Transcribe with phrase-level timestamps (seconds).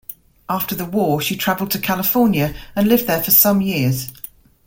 [0.49, 4.11] After the War, she travelled to California and lived there for some years.